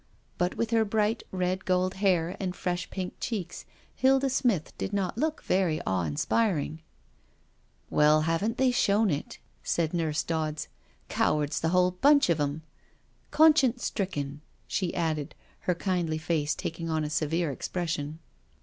*' 0.21 0.37
But 0.39 0.57
with 0.57 0.71
her 0.71 0.83
bright 0.83 1.21
red 1.31 1.63
gold 1.63 1.93
hair 2.01 2.35
and 2.39 2.55
fresh 2.55 2.89
jpink 2.89 3.11
cheeks 3.19 3.65
Hilda 3.93 4.31
Smith 4.31 4.75
did 4.79 4.93
not 4.93 5.15
look 5.15 5.43
very 5.43 5.79
awe 5.85 6.05
inspiring. 6.05 6.81
Well, 7.91 8.21
haven 8.23 8.55
*t 8.55 8.57
they 8.57 8.71
shown 8.71 9.11
it, 9.11 9.37
said 9.61 9.93
Nurse 9.93 10.23
Dodds. 10.23 10.69
•'Cowards 11.07 11.61
the 11.61 11.69
whole 11.69 11.91
bench 11.91 12.31
of 12.31 12.39
them— 12.39 12.63
conscience 13.29 13.85
stricken 13.85 14.41
I" 14.43 14.47
she 14.67 14.95
added, 14.95 15.35
her 15.69 15.75
kindly 15.75 16.17
face 16.17 16.55
taking 16.55 16.89
on 16.89 17.03
a 17.03 17.09
severe 17.11 17.51
expression. 17.51 18.17